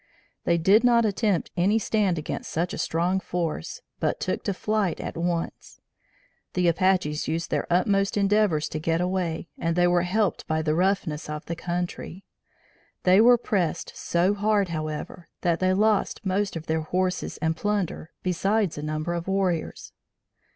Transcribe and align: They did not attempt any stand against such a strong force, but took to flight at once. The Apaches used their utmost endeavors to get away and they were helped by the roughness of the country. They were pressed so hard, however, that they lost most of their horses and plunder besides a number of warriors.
They 0.45 0.57
did 0.57 0.83
not 0.83 1.05
attempt 1.05 1.51
any 1.55 1.77
stand 1.77 2.17
against 2.17 2.49
such 2.51 2.73
a 2.73 2.79
strong 2.79 3.19
force, 3.19 3.81
but 3.99 4.19
took 4.19 4.43
to 4.45 4.53
flight 4.55 4.99
at 4.99 5.15
once. 5.15 5.79
The 6.53 6.67
Apaches 6.67 7.27
used 7.27 7.51
their 7.51 7.67
utmost 7.71 8.17
endeavors 8.17 8.67
to 8.69 8.79
get 8.79 8.99
away 8.99 9.47
and 9.59 9.75
they 9.75 9.85
were 9.85 10.01
helped 10.01 10.47
by 10.47 10.63
the 10.63 10.73
roughness 10.73 11.29
of 11.29 11.45
the 11.45 11.55
country. 11.55 12.25
They 13.03 13.21
were 13.21 13.37
pressed 13.37 13.95
so 13.95 14.33
hard, 14.33 14.69
however, 14.69 15.29
that 15.41 15.59
they 15.59 15.71
lost 15.75 16.25
most 16.25 16.55
of 16.55 16.65
their 16.65 16.81
horses 16.81 17.37
and 17.37 17.55
plunder 17.55 18.09
besides 18.23 18.79
a 18.79 18.81
number 18.81 19.13
of 19.13 19.27
warriors. 19.27 19.93